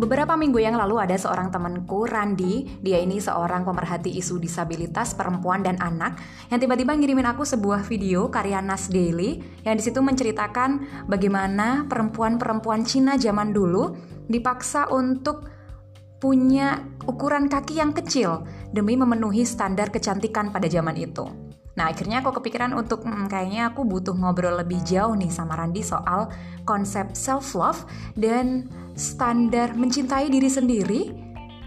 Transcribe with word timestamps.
Beberapa 0.00 0.32
minggu 0.32 0.56
yang 0.56 0.80
lalu 0.80 0.96
ada 0.96 1.12
seorang 1.12 1.52
temanku, 1.52 2.08
Randi. 2.08 2.80
Dia 2.80 3.04
ini 3.04 3.20
seorang 3.20 3.68
pemerhati 3.68 4.08
isu 4.16 4.40
disabilitas 4.40 5.12
perempuan 5.12 5.60
dan 5.60 5.76
anak 5.76 6.16
yang 6.48 6.56
tiba-tiba 6.56 6.96
ngirimin 6.96 7.28
aku 7.28 7.44
sebuah 7.44 7.84
video 7.84 8.32
karya 8.32 8.64
Nas 8.64 8.88
Daily 8.88 9.44
yang 9.60 9.76
di 9.76 9.84
situ 9.84 10.00
menceritakan 10.00 11.04
bagaimana 11.04 11.84
perempuan-perempuan 11.84 12.88
Cina 12.88 13.20
zaman 13.20 13.52
dulu 13.52 13.92
dipaksa 14.24 14.88
untuk 14.88 15.52
punya 16.16 16.80
ukuran 17.04 17.52
kaki 17.52 17.76
yang 17.76 17.92
kecil 17.92 18.48
demi 18.72 18.96
memenuhi 18.96 19.44
standar 19.44 19.92
kecantikan 19.92 20.48
pada 20.48 20.64
zaman 20.64 20.96
itu. 20.96 21.49
Nah, 21.80 21.96
akhirnya 21.96 22.20
aku 22.20 22.36
kepikiran 22.36 22.76
untuk 22.76 23.08
hmm, 23.08 23.32
kayaknya 23.32 23.72
aku 23.72 23.88
butuh 23.88 24.12
ngobrol 24.12 24.52
lebih 24.52 24.84
jauh 24.84 25.16
nih 25.16 25.32
sama 25.32 25.56
Randi 25.56 25.80
soal 25.80 26.28
konsep 26.68 27.16
self 27.16 27.56
love 27.56 27.88
dan 28.20 28.68
standar 28.92 29.72
mencintai 29.72 30.28
diri 30.28 30.52
sendiri 30.52 31.08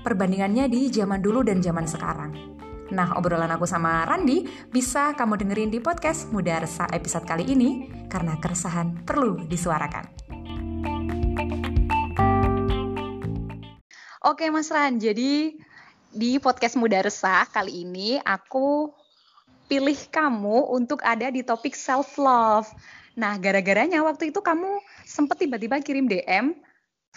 perbandingannya 0.06 0.70
di 0.70 0.94
zaman 0.94 1.18
dulu 1.18 1.42
dan 1.42 1.66
zaman 1.66 1.90
sekarang. 1.90 2.30
Nah, 2.94 3.18
obrolan 3.18 3.50
aku 3.58 3.66
sama 3.66 4.06
Randi 4.06 4.46
bisa 4.70 5.18
kamu 5.18 5.34
dengerin 5.34 5.74
di 5.74 5.82
podcast 5.82 6.30
Muda 6.30 6.62
Resah 6.62 6.94
episode 6.94 7.26
kali 7.26 7.50
ini 7.50 7.90
karena 8.06 8.38
keresahan 8.38 9.02
perlu 9.10 9.50
disuarakan. 9.50 10.14
Oke 14.30 14.46
Mas 14.54 14.70
Ran, 14.70 15.02
jadi 15.02 15.58
di 16.14 16.38
podcast 16.38 16.78
Muda 16.78 17.02
Resah 17.02 17.50
kali 17.50 17.82
ini 17.82 18.22
aku 18.22 18.94
pilih 19.74 19.98
kamu 20.14 20.70
untuk 20.70 21.02
ada 21.02 21.34
di 21.34 21.42
topik 21.42 21.74
self 21.74 22.22
love. 22.22 22.70
Nah, 23.18 23.42
gara-garanya 23.42 24.06
waktu 24.06 24.30
itu 24.30 24.38
kamu 24.38 24.78
sempat 25.02 25.42
tiba-tiba 25.42 25.82
kirim 25.82 26.06
DM 26.06 26.54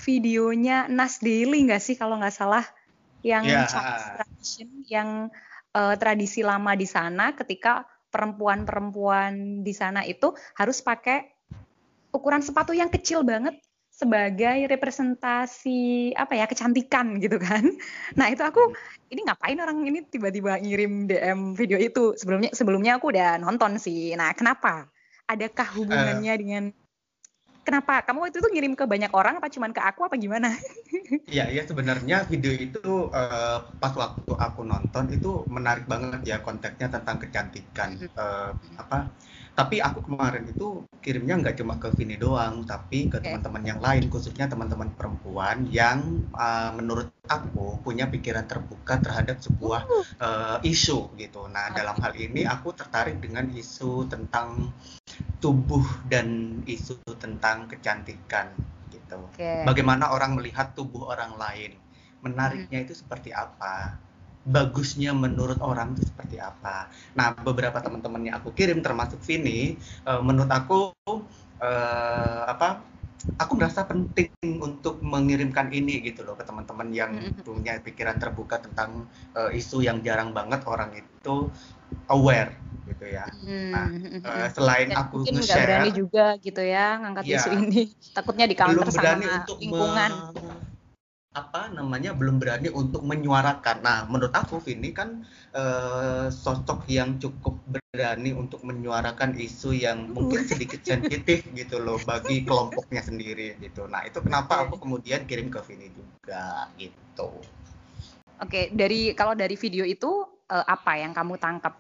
videonya 0.00 0.88
Nas 0.88 1.20
Daily 1.20 1.68
nggak 1.68 1.84
sih 1.84 2.00
kalau 2.00 2.16
nggak 2.16 2.32
salah 2.32 2.64
yang 3.20 3.44
yeah. 3.44 3.68
tradition 4.16 4.68
yang 4.88 5.28
uh, 5.76 5.94
tradisi 6.00 6.40
lama 6.40 6.72
di 6.72 6.88
sana 6.88 7.36
ketika 7.36 7.84
perempuan-perempuan 8.08 9.60
di 9.60 9.76
sana 9.76 10.00
itu 10.08 10.32
harus 10.56 10.80
pakai 10.80 11.28
ukuran 12.08 12.40
sepatu 12.40 12.72
yang 12.72 12.88
kecil 12.88 13.20
banget 13.20 13.60
sebagai 13.96 14.68
representasi 14.68 16.12
apa 16.12 16.36
ya 16.36 16.44
kecantikan 16.44 17.16
gitu 17.16 17.40
kan. 17.40 17.64
Nah 18.20 18.28
itu 18.28 18.44
aku 18.44 18.76
ini 19.08 19.24
ngapain 19.24 19.56
orang 19.56 19.80
ini 19.88 20.04
tiba-tiba 20.04 20.60
ngirim 20.60 21.08
DM 21.08 21.56
video 21.56 21.80
itu 21.80 22.12
sebelumnya 22.20 22.52
sebelumnya 22.52 23.00
aku 23.00 23.08
udah 23.08 23.40
nonton 23.40 23.80
sih. 23.80 24.12
Nah 24.12 24.36
kenapa? 24.36 24.92
Adakah 25.26 25.68
hubungannya 25.80 26.32
uh, 26.36 26.38
dengan 26.38 26.64
kenapa 27.66 28.04
kamu 28.04 28.30
itu 28.30 28.38
ngirim 28.46 28.72
ke 28.78 28.84
banyak 28.86 29.10
orang 29.10 29.40
apa 29.40 29.48
cuman 29.50 29.72
ke 29.72 29.80
aku 29.80 30.06
apa 30.06 30.14
gimana? 30.20 30.52
Iya, 31.26 31.46
iya 31.54 31.62
sebenarnya 31.62 32.26
video 32.26 32.50
itu 32.50 33.10
uh, 33.14 33.58
pas 33.78 33.94
waktu 33.94 34.26
aku 34.26 34.66
nonton 34.66 35.06
itu 35.14 35.46
menarik 35.46 35.86
banget 35.86 36.22
ya 36.26 36.42
konteksnya 36.42 36.90
tentang 36.90 37.22
kecantikan 37.22 37.94
uh, 38.18 38.50
apa 38.74 39.06
tapi 39.56 39.80
aku 39.80 40.04
kemarin 40.04 40.44
itu 40.52 40.84
kirimnya 41.00 41.40
nggak 41.40 41.56
cuma 41.56 41.80
ke 41.80 41.88
Vini 41.96 42.20
doang 42.20 42.68
tapi 42.68 43.08
ke 43.08 43.24
teman-teman 43.24 43.64
yang 43.64 43.80
lain 43.80 44.12
khususnya 44.12 44.52
teman-teman 44.52 44.92
perempuan 44.92 45.64
yang 45.72 46.28
uh, 46.36 46.76
menurut 46.76 47.08
aku 47.24 47.80
punya 47.80 48.04
pikiran 48.04 48.44
terbuka 48.44 49.00
terhadap 49.00 49.40
sebuah 49.40 49.88
uh, 50.20 50.58
isu 50.60 51.16
gitu. 51.16 51.48
Nah 51.48 51.72
dalam 51.72 51.96
hal 52.04 52.12
ini 52.20 52.44
aku 52.44 52.76
tertarik 52.76 53.16
dengan 53.16 53.48
isu 53.48 54.04
tentang 54.12 54.76
tubuh 55.40 56.04
dan 56.04 56.60
isu 56.68 57.00
tentang 57.16 57.64
kecantikan 57.72 58.52
gitu. 58.92 59.18
Okay. 59.32 59.64
bagaimana 59.64 60.12
orang 60.12 60.36
melihat 60.36 60.76
tubuh 60.76 61.08
orang 61.08 61.32
lain? 61.40 61.72
Menariknya 62.20 62.84
hmm. 62.84 62.86
itu 62.90 62.92
seperti 62.92 63.32
apa 63.32 64.04
bagusnya 64.46 65.10
menurut 65.10 65.58
orang 65.58 65.98
itu 65.98 66.06
seperti 66.06 66.38
apa. 66.38 66.86
Nah, 67.18 67.34
beberapa 67.34 67.82
teman-teman 67.82 68.30
yang 68.30 68.38
aku 68.38 68.54
kirim 68.54 68.78
termasuk 68.78 69.18
Vini, 69.26 69.74
uh, 70.06 70.22
menurut 70.22 70.48
aku 70.48 70.94
uh, 71.60 72.42
apa? 72.46 72.94
Aku 73.42 73.58
merasa 73.58 73.82
penting 73.82 74.30
untuk 74.62 75.02
mengirimkan 75.02 75.66
ini 75.74 75.98
gitu 75.98 76.22
loh 76.22 76.38
ke 76.38 76.46
teman-teman 76.46 76.94
yang 76.94 77.10
punya 77.42 77.74
pikiran 77.82 78.22
terbuka 78.22 78.62
tentang 78.62 79.10
uh, 79.34 79.50
isu 79.50 79.82
yang 79.82 79.98
jarang 80.06 80.30
banget 80.30 80.62
orang 80.70 80.94
itu 80.94 81.50
aware 82.06 82.54
gitu 82.86 83.02
ya. 83.02 83.26
Nah, 83.42 83.90
uh, 84.22 84.46
selain 84.54 84.94
Dan 84.94 85.02
aku 85.02 85.26
mungkin 85.26 85.42
nggak 85.42 85.58
berani 85.58 85.90
juga 85.90 86.26
gitu 86.38 86.62
ya 86.62 87.02
ngangkat 87.02 87.24
ya, 87.26 87.42
isu 87.42 87.50
ini, 87.66 87.82
takutnya 88.14 88.46
di 88.46 88.54
counter 88.54 88.86
sama 88.94 89.42
lingkungan. 89.58 90.10
Me 90.38 90.55
apa 91.36 91.68
namanya 91.68 92.16
belum 92.16 92.40
berani 92.40 92.72
untuk 92.72 93.04
menyuarakan. 93.04 93.84
Nah, 93.84 94.08
menurut 94.08 94.32
aku 94.32 94.56
Vini 94.56 94.96
kan 94.96 95.20
uh, 95.52 96.32
sosok 96.32 96.88
yang 96.88 97.20
cukup 97.20 97.60
berani 97.68 98.32
untuk 98.32 98.64
menyuarakan 98.64 99.36
isu 99.36 99.76
yang 99.76 100.08
mungkin 100.16 100.48
sedikit 100.48 100.80
sensitif 100.80 101.44
gitu 101.60 101.76
loh 101.76 102.00
bagi 102.08 102.40
kelompoknya 102.48 103.04
sendiri 103.04 103.60
gitu. 103.60 103.84
Nah, 103.84 104.08
itu 104.08 104.24
kenapa 104.24 104.64
aku 104.64 104.80
kemudian 104.80 105.28
kirim 105.28 105.52
ke 105.52 105.60
Vini 105.68 105.92
juga 105.92 106.72
gitu. 106.80 107.36
Oke, 108.40 108.72
dari 108.72 109.12
kalau 109.12 109.36
dari 109.36 109.60
video 109.60 109.84
itu 109.84 110.24
uh, 110.48 110.64
apa 110.64 110.96
yang 110.96 111.12
kamu 111.12 111.36
tangkap? 111.36 111.76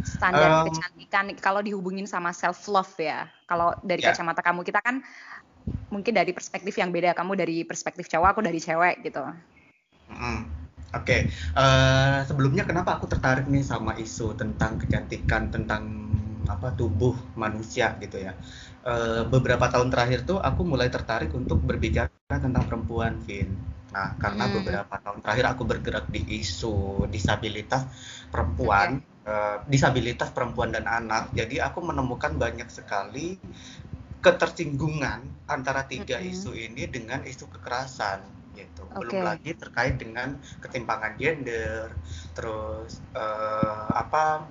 Standar 0.00 0.64
um, 0.64 0.72
kecantikan 0.72 1.28
kalau 1.44 1.60
dihubungin 1.60 2.08
sama 2.08 2.32
self 2.32 2.64
love 2.70 2.94
ya. 2.96 3.28
Kalau 3.44 3.74
dari 3.84 4.00
yeah. 4.00 4.14
kacamata 4.14 4.40
kamu 4.40 4.64
kita 4.64 4.80
kan 4.80 5.04
mungkin 5.90 6.12
dari 6.14 6.30
perspektif 6.30 6.78
yang 6.78 6.94
beda 6.94 7.12
kamu 7.12 7.36
dari 7.36 7.56
perspektif 7.66 8.06
cowok 8.06 8.38
aku 8.38 8.40
dari 8.46 8.58
cewek 8.62 9.04
gitu 9.04 9.20
hmm. 10.10 10.40
oke 10.94 11.04
okay. 11.04 11.30
uh, 11.54 11.60
eh, 11.60 12.18
sebelumnya 12.24 12.62
kenapa 12.64 12.96
aku 12.96 13.10
tertarik 13.10 13.50
nih 13.50 13.66
sama 13.66 13.98
isu 13.98 14.38
tentang 14.38 14.78
kecantikan 14.80 15.50
tentang 15.50 16.10
apa 16.50 16.74
tubuh 16.74 17.14
manusia 17.38 17.94
gitu 18.02 18.18
ya 18.18 18.34
uh, 18.86 19.22
beberapa 19.30 19.70
tahun 19.70 19.92
terakhir 19.92 20.26
tuh 20.26 20.42
aku 20.42 20.66
mulai 20.66 20.90
tertarik 20.90 21.30
untuk 21.30 21.62
berbicara 21.62 22.10
tentang 22.26 22.66
perempuan 22.66 23.20
Vin 23.22 23.54
nah 23.90 24.14
karena 24.18 24.46
hmm. 24.46 24.54
beberapa 24.62 24.94
tahun 25.02 25.18
terakhir 25.22 25.46
aku 25.50 25.62
bergerak 25.66 26.06
di 26.14 26.22
isu 26.38 27.06
disabilitas 27.10 27.86
perempuan 28.30 29.02
okay. 29.02 29.26
uh, 29.26 29.34
eh, 29.34 29.56
disabilitas 29.66 30.30
perempuan 30.30 30.70
dan 30.70 30.86
anak 30.86 31.34
jadi 31.34 31.66
aku 31.70 31.82
menemukan 31.82 32.38
banyak 32.38 32.70
sekali 32.70 33.34
ketersinggungan 34.20 35.48
antara 35.48 35.88
tiga 35.88 36.20
mm 36.20 36.24
-hmm. 36.24 36.32
isu 36.36 36.50
ini 36.54 36.84
dengan 36.86 37.24
isu 37.24 37.48
kekerasan 37.48 38.20
gitu. 38.54 38.82
Okay. 38.92 39.00
Belum 39.00 39.20
lagi 39.24 39.50
terkait 39.56 39.94
dengan 39.96 40.36
ketimpangan 40.60 41.16
gender, 41.16 41.94
terus 42.36 43.00
uh, 43.16 43.88
apa 43.90 44.44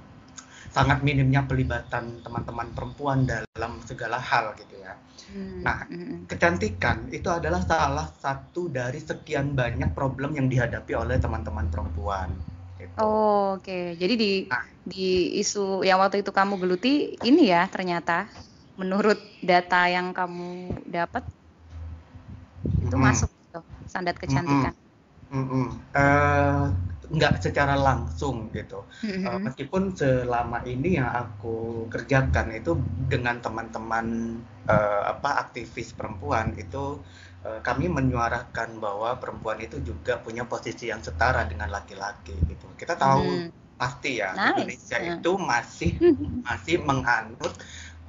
sangat 0.69 1.01
minimnya 1.01 1.45
pelibatan 1.49 2.21
teman-teman 2.21 2.69
perempuan 2.77 3.25
dalam 3.25 3.81
segala 3.89 4.21
hal 4.21 4.53
gitu 4.57 4.77
ya. 4.77 4.93
Hmm. 5.29 5.61
Nah, 5.65 5.85
kecantikan 6.29 7.09
itu 7.09 7.29
adalah 7.29 7.61
salah 7.65 8.09
satu 8.17 8.69
dari 8.69 9.01
sekian 9.01 9.57
banyak 9.57 9.93
problem 9.93 10.37
yang 10.37 10.49
dihadapi 10.49 10.93
oleh 10.93 11.17
teman-teman 11.17 11.69
perempuan. 11.69 12.29
Gitu. 12.77 12.95
Oh, 13.01 13.57
oke. 13.57 13.65
Okay. 13.65 13.97
Jadi 13.97 14.13
di 14.15 14.31
nah, 14.45 14.65
di 14.85 15.37
isu 15.41 15.81
yang 15.85 16.01
waktu 16.01 16.21
itu 16.21 16.31
kamu 16.33 16.57
geluti 16.61 17.17
ini 17.25 17.49
ya 17.49 17.65
ternyata 17.69 18.29
menurut 18.79 19.19
data 19.43 19.91
yang 19.91 20.15
kamu 20.15 20.71
dapat 20.87 21.27
itu 22.79 22.95
mm 22.95 23.03
masuk 23.03 23.29
gitu 23.43 23.59
standar 23.91 24.15
kecantikan. 24.15 24.73
Mm 25.29 25.45
-hmm. 25.45 25.65
uh, 25.93 26.65
nggak 27.09 27.41
secara 27.41 27.73
langsung 27.73 28.53
gitu. 28.53 28.85
Mm-hmm. 29.01 29.25
Uh, 29.25 29.39
meskipun 29.49 29.83
selama 29.97 30.61
ini 30.69 31.01
yang 31.01 31.09
aku 31.09 31.89
kerjakan 31.89 32.53
itu 32.53 32.77
dengan 33.09 33.41
teman-teman 33.41 34.37
uh, 34.69 35.09
apa 35.09 35.41
aktivis 35.49 35.97
perempuan 35.97 36.53
itu 36.61 37.01
uh, 37.41 37.59
kami 37.65 37.89
menyuarakan 37.89 38.77
bahwa 38.77 39.17
perempuan 39.17 39.57
itu 39.57 39.81
juga 39.81 40.21
punya 40.21 40.45
posisi 40.45 40.93
yang 40.93 41.01
setara 41.01 41.49
dengan 41.49 41.73
laki-laki 41.73 42.37
gitu. 42.45 42.69
Kita 42.77 42.93
tahu 42.93 43.49
mm. 43.49 43.77
pasti 43.81 44.21
ya 44.21 44.37
nice. 44.37 44.45
Indonesia 44.53 44.97
yeah. 45.01 45.17
itu 45.17 45.31
masih 45.41 45.91
masih 46.47 46.75
menganut 46.85 47.53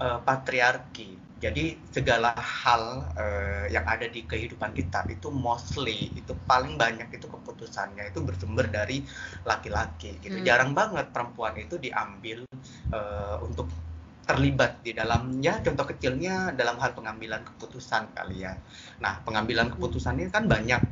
uh, 0.00 0.18
patriarki. 0.24 1.20
Jadi 1.40 1.72
segala 1.88 2.36
hal 2.36 3.00
uh, 3.16 3.64
yang 3.72 3.88
ada 3.88 4.04
di 4.04 4.28
kehidupan 4.28 4.76
kita 4.76 5.08
itu 5.08 5.32
mostly 5.32 6.12
itu 6.12 6.36
paling 6.44 6.76
banyak 6.76 7.08
itu 7.16 7.24
keputusannya 7.24 8.12
itu 8.12 8.20
bersumber 8.20 8.68
dari 8.68 9.00
laki-laki 9.48 10.20
gitu. 10.20 10.36
Hmm. 10.36 10.44
Jarang 10.44 10.76
banget 10.76 11.08
perempuan 11.08 11.56
itu 11.56 11.80
diambil 11.80 12.44
uh, 12.92 13.40
untuk 13.40 13.72
terlibat 14.28 14.84
di 14.84 14.92
dalamnya 14.92 15.64
contoh 15.64 15.88
kecilnya 15.88 16.52
dalam 16.52 16.76
hal 16.76 16.92
pengambilan 16.92 17.40
keputusan 17.40 18.12
kali 18.12 18.44
ya. 18.44 18.60
Nah, 19.00 19.24
pengambilan 19.24 19.72
hmm. 19.72 19.74
keputusan 19.80 20.20
ini 20.20 20.28
kan 20.28 20.44
banyak 20.44 20.84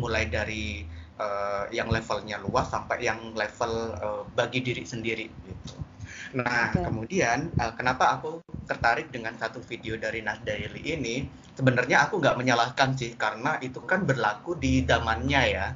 mulai 0.00 0.32
dari 0.32 0.80
uh, 1.20 1.68
yang 1.68 1.92
levelnya 1.92 2.40
luas 2.40 2.72
sampai 2.72 3.04
yang 3.04 3.36
level 3.36 3.72
uh, 4.00 4.22
bagi 4.32 4.64
diri 4.64 4.88
sendiri 4.88 5.28
gitu. 5.44 5.89
Nah, 6.30 6.70
okay. 6.70 6.86
kemudian 6.86 7.50
uh, 7.58 7.74
kenapa 7.74 8.14
aku 8.14 8.38
tertarik 8.68 9.10
dengan 9.10 9.34
satu 9.34 9.58
video 9.66 9.98
dari 9.98 10.22
Nas 10.22 10.38
Daily 10.46 10.78
ini? 10.94 11.26
Sebenarnya 11.58 12.06
aku 12.06 12.22
nggak 12.22 12.38
menyalahkan 12.38 12.94
sih, 12.94 13.18
karena 13.18 13.58
itu 13.58 13.82
kan 13.82 14.06
berlaku 14.06 14.54
di 14.54 14.86
zamannya 14.86 15.42
ya. 15.50 15.66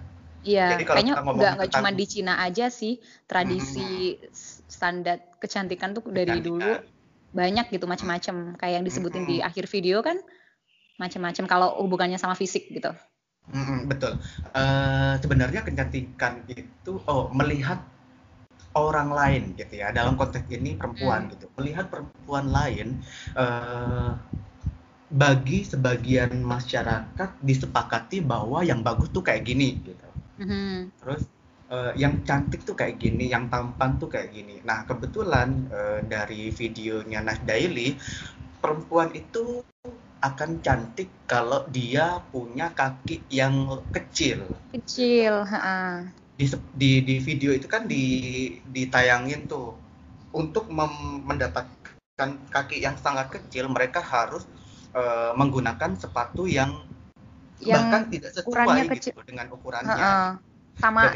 Iya, 0.44 0.76
kayaknya 0.84 1.24
nggak 1.24 1.52
nggak 1.56 1.70
cuma 1.72 1.90
di 1.90 2.04
Cina 2.04 2.36
aja 2.44 2.68
sih 2.68 3.00
tradisi 3.24 4.12
hmm. 4.12 4.28
standar 4.68 5.16
kecantikan 5.40 5.96
tuh 5.96 6.04
dari 6.12 6.44
dulu 6.44 6.76
banyak 7.32 7.72
gitu 7.72 7.88
macam-macam. 7.88 8.54
Kayak 8.60 8.74
yang 8.78 8.84
disebutin 8.84 9.24
hmm. 9.24 9.30
di 9.32 9.36
akhir 9.40 9.64
video 9.72 10.04
kan 10.04 10.20
macam-macam 11.00 11.44
kalau 11.48 11.68
hubungannya 11.82 12.20
sama 12.20 12.36
fisik 12.38 12.70
gitu. 12.70 12.92
Hmm, 13.50 13.88
betul. 13.88 14.16
Uh, 14.56 15.20
sebenarnya 15.20 15.60
kecantikan 15.64 16.44
itu, 16.48 16.96
oh 17.04 17.28
melihat 17.32 17.80
orang 18.74 19.10
lain 19.14 19.42
gitu 19.54 19.80
ya 19.80 19.94
dalam 19.94 20.18
konteks 20.18 20.50
ini 20.50 20.74
perempuan 20.74 21.26
hmm. 21.26 21.30
gitu. 21.38 21.46
Melihat 21.58 21.86
perempuan 21.88 22.50
lain 22.50 23.00
uh, 23.38 24.18
bagi 25.14 25.62
sebagian 25.62 26.42
masyarakat 26.42 27.30
disepakati 27.38 28.18
bahwa 28.18 28.66
yang 28.66 28.82
bagus 28.82 29.10
tuh 29.14 29.22
kayak 29.22 29.46
gini 29.46 29.78
gitu. 29.82 30.02
Hmm. 30.34 30.90
terus 30.98 31.30
uh, 31.70 31.94
yang 31.94 32.26
cantik 32.26 32.66
tuh 32.66 32.74
kayak 32.74 32.98
gini 32.98 33.30
yang 33.30 33.46
tampan 33.46 34.02
tuh 34.02 34.10
kayak 34.10 34.34
gini. 34.34 34.58
Nah 34.66 34.82
kebetulan 34.82 35.70
uh, 35.70 36.02
dari 36.02 36.50
videonya 36.50 37.22
Nas 37.22 37.38
Daily 37.46 37.94
perempuan 38.58 39.14
itu 39.14 39.62
akan 40.24 40.64
cantik 40.64 41.12
kalau 41.28 41.68
dia 41.68 42.18
punya 42.32 42.72
kaki 42.72 43.22
yang 43.28 43.84
kecil. 43.92 44.48
Kecil 44.72 45.44
ha 45.44 46.00
di, 46.34 46.46
di 46.74 46.90
di 47.06 47.16
video 47.22 47.54
itu 47.54 47.70
kan 47.70 47.86
di 47.86 48.04
ditayangin 48.66 49.46
tuh 49.46 49.78
untuk 50.34 50.66
mendapatkan 51.22 52.30
kaki 52.50 52.82
yang 52.82 52.98
sangat 52.98 53.30
kecil 53.30 53.70
mereka 53.70 54.02
harus 54.02 54.42
uh, 54.98 55.30
menggunakan 55.38 55.94
sepatu 55.94 56.50
yang, 56.50 56.82
yang 57.62 57.86
bahkan 57.86 58.10
tidak 58.10 58.34
sesuai 58.34 58.98
gitu 58.98 59.22
dengan 59.22 59.46
ukurannya. 59.54 59.94
Uh 59.94 60.02
-uh. 60.02 60.30
Sama 60.74 61.14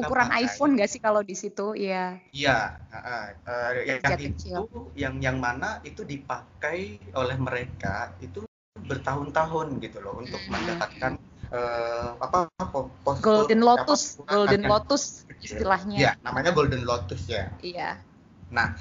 ukuran 0.00 0.32
pakai, 0.32 0.48
iPhone 0.48 0.80
nggak 0.80 0.88
sih 0.88 0.96
kalau 0.96 1.20
di 1.20 1.36
situ? 1.36 1.76
Iya. 1.76 2.24
Iya, 2.32 2.80
uh, 2.88 3.26
uh, 3.44 3.70
yang, 3.84 4.00
yang 4.00 4.20
itu 4.32 4.64
yang 4.96 5.14
yang 5.20 5.36
mana 5.36 5.84
itu 5.84 6.08
dipakai 6.08 6.96
oleh 7.12 7.36
mereka 7.36 8.16
itu 8.24 8.48
bertahun-tahun 8.80 9.76
gitu 9.84 10.00
loh 10.00 10.24
untuk 10.24 10.40
mendapatkan 10.48 11.20
uh, 11.52 12.16
apa 12.20 12.48
postur, 13.04 13.44
golden 13.44 13.60
lotus 13.60 14.20
apa, 14.20 14.28
golden 14.30 14.62
kan, 14.64 14.70
lotus 14.70 15.02
istilahnya. 15.42 15.98
Ya 15.98 16.12
namanya 16.24 16.54
golden 16.54 16.86
lotus 16.86 17.26
ya. 17.28 17.52
Iya. 17.60 18.00
Nah 18.52 18.78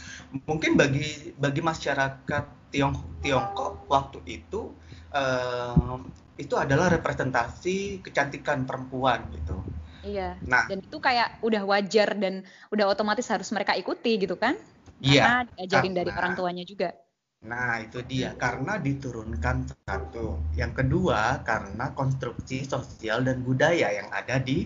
mungkin 0.48 0.80
bagi 0.80 1.33
bagi 1.36 1.62
masyarakat 1.63 2.45
Tiong 2.74 2.95
Tiongkok 3.21 3.86
waktu 3.89 4.19
itu 4.25 4.74
uh, 5.13 6.00
itu 6.38 6.56
adalah 6.57 6.89
representasi 6.89 8.01
kecantikan 8.01 8.65
perempuan 8.65 9.27
gitu. 9.33 9.57
Iya. 10.04 10.36
Nah. 10.44 10.68
Dan 10.68 10.83
itu 10.83 10.98
kayak 11.00 11.39
udah 11.45 11.63
wajar 11.63 12.18
dan 12.19 12.44
udah 12.74 12.86
otomatis 12.92 13.30
harus 13.31 13.48
mereka 13.56 13.77
ikuti 13.77 14.19
gitu 14.19 14.36
kan? 14.36 14.60
Iya, 15.04 15.19
karena 15.19 15.39
iya, 15.44 15.51
diajarin 15.68 15.94
dari 15.95 16.12
orang 16.15 16.33
tuanya 16.39 16.63
juga 16.63 16.95
Nah, 17.43 17.83
itu 17.83 17.99
dia 18.07 18.31
karena 18.39 18.79
diturunkan 18.79 19.67
satu. 19.83 20.39
Yang 20.55 20.83
kedua, 20.83 21.43
karena 21.43 21.91
konstruksi 21.91 22.63
sosial 22.63 23.27
dan 23.27 23.43
budaya 23.43 23.91
yang 23.91 24.07
ada 24.15 24.39
di 24.39 24.63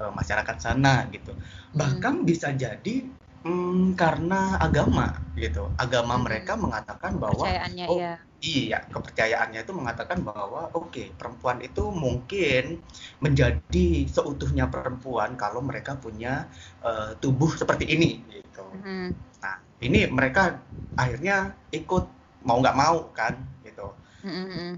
uh, 0.00 0.08
masyarakat 0.08 0.56
sana 0.56 1.04
gitu. 1.12 1.36
Bahkan 1.76 2.24
hmm. 2.24 2.26
bisa 2.26 2.48
jadi 2.56 3.04
hmm, 3.44 3.94
karena 3.94 4.58
agama 4.58 5.20
gitu. 5.36 5.70
Agama 5.76 6.16
hmm. 6.16 6.24
mereka 6.24 6.52
mengatakan 6.56 7.20
bahwa 7.20 7.44
oh, 7.44 7.96
iya. 7.96 8.18
Iya, 8.44 8.84
kepercayaannya 8.92 9.64
itu 9.64 9.72
mengatakan 9.72 10.20
bahwa 10.20 10.68
oke, 10.76 10.92
okay, 10.92 11.08
perempuan 11.16 11.64
itu 11.64 11.88
mungkin 11.88 12.84
menjadi 13.24 14.04
seutuhnya 14.04 14.68
perempuan 14.68 15.32
kalau 15.40 15.64
mereka 15.64 15.96
punya 15.96 16.44
uh, 16.84 17.16
tubuh 17.24 17.48
seperti 17.56 17.88
ini 17.88 18.20
gitu. 18.28 18.68
Hmm. 18.84 19.16
Nah, 19.40 19.56
ini 19.80 20.04
mereka 20.12 20.60
akhirnya 20.92 21.56
ikut 21.72 22.04
mau 22.44 22.60
nggak 22.60 22.76
mau 22.76 23.08
kan 23.16 23.32
gitu. 23.64 23.88
Mm-hmm. 24.24 24.70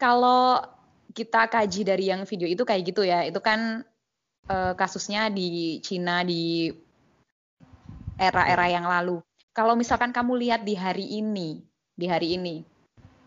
Kalau 0.00 0.64
kita 1.12 1.46
kaji 1.46 1.80
dari 1.84 2.08
yang 2.08 2.24
video 2.24 2.48
itu 2.48 2.64
kayak 2.64 2.82
gitu 2.88 3.04
ya, 3.04 3.24
itu 3.28 3.38
kan 3.38 3.84
uh, 4.48 4.72
kasusnya 4.74 5.28
di 5.28 5.78
Cina 5.84 6.24
di 6.24 6.72
era-era 8.18 8.66
yang 8.70 8.86
lalu. 8.86 9.20
Kalau 9.54 9.78
misalkan 9.78 10.10
kamu 10.10 10.34
lihat 10.42 10.60
di 10.66 10.74
hari 10.74 11.06
ini, 11.22 11.62
di 11.94 12.06
hari 12.10 12.34
ini, 12.34 12.66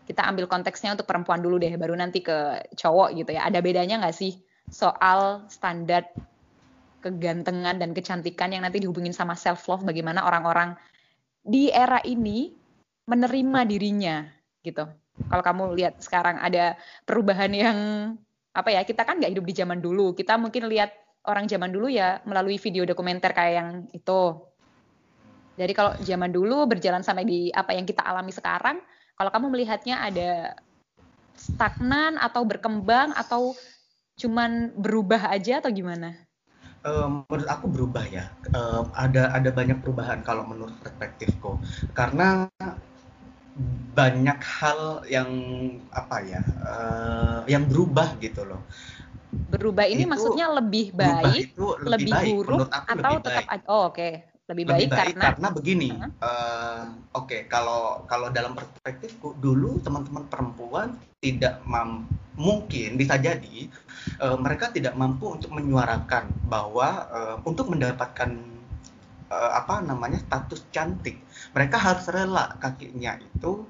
kita 0.04 0.24
ambil 0.24 0.48
konteksnya 0.48 0.92
untuk 0.92 1.08
perempuan 1.08 1.40
dulu 1.40 1.56
deh, 1.56 1.72
baru 1.76 1.96
nanti 1.96 2.20
ke 2.20 2.68
cowok 2.76 3.16
gitu 3.16 3.30
ya. 3.32 3.48
Ada 3.48 3.64
bedanya 3.64 4.00
nggak 4.00 4.16
sih 4.16 4.36
soal 4.68 5.48
standar 5.48 6.04
kegantengan 7.00 7.78
dan 7.78 7.94
kecantikan 7.96 8.52
yang 8.52 8.66
nanti 8.66 8.82
dihubungin 8.82 9.14
sama 9.14 9.38
self 9.38 9.64
love 9.70 9.86
bagaimana 9.86 10.26
orang-orang 10.26 10.74
di 11.40 11.72
era 11.72 12.02
ini 12.04 12.52
menerima 13.08 13.60
dirinya 13.64 14.26
gitu. 14.60 14.84
Kalau 15.18 15.42
kamu 15.42 15.62
lihat 15.78 15.94
sekarang 16.04 16.36
ada 16.38 16.76
perubahan 17.08 17.50
yang 17.50 17.78
apa 18.52 18.74
ya 18.74 18.82
kita 18.82 19.06
kan 19.06 19.22
nggak 19.22 19.32
hidup 19.38 19.46
di 19.46 19.54
zaman 19.54 19.78
dulu 19.78 20.18
kita 20.18 20.34
mungkin 20.34 20.66
lihat 20.66 20.90
orang 21.30 21.46
zaman 21.46 21.70
dulu 21.70 21.86
ya 21.86 22.18
melalui 22.26 22.58
video 22.58 22.82
dokumenter 22.82 23.30
kayak 23.30 23.54
yang 23.54 23.68
itu 23.94 24.34
jadi 25.58 25.72
kalau 25.74 25.92
zaman 25.98 26.30
dulu 26.30 26.70
berjalan 26.70 27.02
sampai 27.02 27.26
di 27.26 27.50
apa 27.50 27.74
yang 27.74 27.84
kita 27.84 28.06
alami 28.06 28.30
sekarang 28.30 28.78
kalau 29.18 29.30
kamu 29.34 29.46
melihatnya 29.50 29.98
ada 29.98 30.54
stagnan 31.34 32.14
atau 32.22 32.46
berkembang 32.46 33.10
atau 33.18 33.58
cuman 34.18 34.74
berubah 34.78 35.30
aja 35.30 35.62
atau 35.62 35.70
gimana? 35.70 36.28
um, 36.86 37.24
menurut 37.26 37.48
aku 37.48 37.66
berubah 37.70 38.04
ya. 38.06 38.30
Um, 38.54 38.90
ada 38.94 39.32
ada 39.34 39.50
banyak 39.50 39.78
perubahan 39.82 40.22
kalau 40.22 40.46
menurut 40.46 40.74
perspektifku. 40.82 41.58
Karena 41.94 42.46
banyak 43.94 44.38
hal 44.38 45.02
yang 45.10 45.30
apa 45.90 46.16
ya, 46.22 46.42
uh, 46.62 47.40
yang 47.50 47.66
berubah 47.66 48.14
gitu 48.22 48.46
loh. 48.46 48.62
Berubah 49.28 49.84
ini 49.84 50.06
itu, 50.06 50.10
maksudnya 50.10 50.46
lebih 50.48 50.94
baik, 50.94 51.52
itu 51.52 51.66
lebih, 51.84 51.90
lebih 51.90 52.12
baik. 52.14 52.28
buruk 52.46 52.68
atau 52.70 52.94
lebih 52.96 53.24
tetap 53.26 53.44
baik. 53.44 53.62
oh 53.66 53.82
oke. 53.90 53.96
Okay. 53.98 54.12
Lebih, 54.48 54.64
lebih 54.64 54.88
baik, 54.88 54.88
baik 54.88 54.96
karena 54.96 55.24
karena 55.28 55.48
begini. 55.52 55.90
Uh 55.92 56.00
-huh. 56.00 56.10
uh, 56.24 56.82
oke, 57.20 57.28
okay, 57.28 57.40
kalau 57.52 58.02
kalau 58.08 58.32
dalam 58.32 58.56
perspektifku 58.56 59.36
dulu 59.36 59.76
teman-teman 59.84 60.24
perempuan 60.24 60.96
tidak 61.20 61.60
mungkin 62.38 62.94
bisa 62.96 63.18
jadi 63.18 63.68
uh, 64.22 64.38
mereka 64.40 64.70
tidak 64.72 64.96
mampu 64.96 65.36
untuk 65.36 65.52
menyuarakan 65.52 66.30
bahwa 66.48 66.88
uh, 67.10 67.36
untuk 67.44 67.68
mendapatkan 67.68 68.40
uh, 69.28 69.50
apa 69.58 69.84
namanya 69.84 70.22
status 70.22 70.64
cantik 70.72 71.20
mereka 71.52 71.76
harus 71.76 72.08
rela 72.08 72.56
kakinya 72.56 73.20
itu 73.20 73.66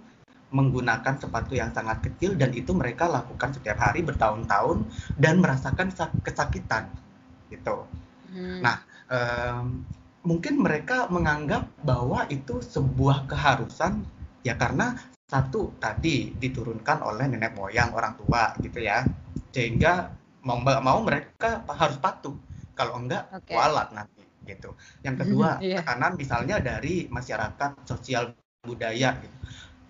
menggunakan 0.48 1.20
sepatu 1.20 1.58
yang 1.58 1.74
sangat 1.76 2.00
kecil 2.06 2.32
dan 2.36 2.54
itu 2.56 2.72
mereka 2.72 3.04
lakukan 3.04 3.52
setiap 3.52 3.82
hari 3.82 4.00
bertahun-tahun 4.00 4.86
dan 5.20 5.44
merasakan 5.44 5.92
kesakitan 6.24 6.88
gitu. 7.52 7.84
Hmm. 8.32 8.64
Nah, 8.64 8.80
um, 9.12 9.84
mungkin 10.28 10.60
mereka 10.60 11.08
menganggap 11.08 11.72
bahwa 11.80 12.28
itu 12.28 12.60
sebuah 12.60 13.24
keharusan 13.24 14.04
ya 14.44 14.60
karena 14.60 14.92
satu 15.24 15.72
tadi 15.80 16.36
diturunkan 16.36 17.00
oleh 17.00 17.24
nenek 17.32 17.56
moyang 17.56 17.96
orang 17.96 18.12
tua 18.20 18.52
gitu 18.60 18.84
ya 18.84 19.08
sehingga 19.56 20.12
mau 20.44 20.60
nggak 20.60 20.84
mau 20.84 21.00
mereka 21.00 21.64
harus 21.72 21.96
patuh 21.96 22.36
kalau 22.76 23.00
enggak 23.00 23.24
okay. 23.32 23.56
walat 23.56 23.88
nanti 23.96 24.20
gitu 24.44 24.76
yang 25.00 25.16
kedua 25.20 25.56
yeah. 25.64 25.80
tekanan 25.80 26.12
misalnya 26.20 26.60
dari 26.60 27.08
masyarakat 27.08 27.88
sosial 27.88 28.36
budaya 28.60 29.16
gitu 29.16 29.36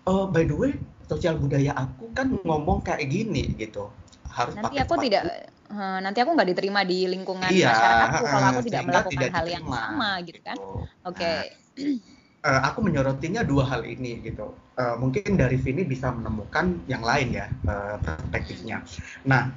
uh, 0.07 0.23
by 0.31 0.47
the 0.47 0.55
way 0.55 0.71
sosial 1.03 1.35
budaya 1.35 1.75
aku 1.75 2.15
kan 2.15 2.31
ngomong 2.47 2.79
kayak 2.79 3.11
gini 3.11 3.59
gitu 3.59 3.91
harus 4.31 4.55
nanti 4.55 4.79
aku 4.79 4.95
sepatu. 4.95 5.03
tidak 5.03 5.23
uh, 5.71 5.99
nanti 6.01 6.17
aku 6.21 6.31
nggak 6.35 6.49
diterima 6.53 6.81
di 6.85 7.09
lingkungan 7.09 7.49
iya, 7.49 7.73
masyarakatku 7.73 8.25
kalau 8.25 8.47
aku 8.49 8.61
tidak 8.65 8.83
melakukan 8.85 9.11
tidak 9.13 9.31
hal 9.33 9.45
yang 9.47 9.65
sama 9.65 10.09
gitu 10.25 10.39
kan 10.41 10.57
gitu. 10.57 10.69
oke 11.05 11.15
okay. 11.15 11.37
nah, 11.37 11.99
uh, 12.45 12.61
aku 12.71 12.79
menyorotinya 12.85 13.41
dua 13.43 13.67
hal 13.67 13.83
ini 13.83 14.19
gitu. 14.23 14.55
Uh, 14.79 14.95
mungkin 14.95 15.35
dari 15.35 15.59
sini 15.59 15.83
bisa 15.83 16.07
menemukan 16.11 16.79
yang 16.87 17.03
lain 17.03 17.35
ya 17.35 17.51
uh, 17.67 17.99
perspektifnya. 17.99 18.79
Nah, 19.27 19.51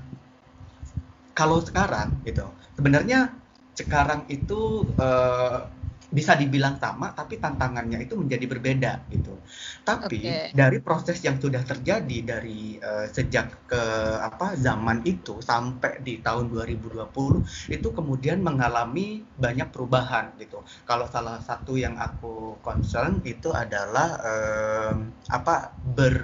kalau 1.32 1.62
sekarang 1.62 2.18
gitu, 2.26 2.50
sebenarnya 2.74 3.30
sekarang 3.78 4.26
itu 4.28 4.84
uh, 4.98 5.64
bisa 6.12 6.36
dibilang 6.36 6.76
sama 6.76 7.16
tapi 7.16 7.40
tantangannya 7.40 8.04
itu 8.04 8.14
menjadi 8.20 8.44
berbeda 8.44 8.92
gitu. 9.08 9.32
Tapi 9.80 10.20
Oke. 10.20 10.52
dari 10.52 10.78
proses 10.84 11.18
yang 11.24 11.40
sudah 11.40 11.64
terjadi 11.64 12.18
dari 12.20 12.76
uh, 12.76 13.08
sejak 13.08 13.64
ke 13.64 13.82
apa 14.20 14.52
zaman 14.60 15.00
itu 15.08 15.40
sampai 15.40 16.04
di 16.04 16.20
tahun 16.20 16.52
2020 16.52 17.72
itu 17.72 17.88
kemudian 17.96 18.44
mengalami 18.44 19.24
banyak 19.40 19.72
perubahan 19.72 20.36
gitu. 20.36 20.60
Kalau 20.84 21.08
salah 21.08 21.40
satu 21.40 21.80
yang 21.80 21.96
aku 21.96 22.60
concern 22.60 23.24
itu 23.24 23.48
adalah 23.48 24.20
um, 24.20 25.16
apa 25.32 25.72
ber 25.80 26.16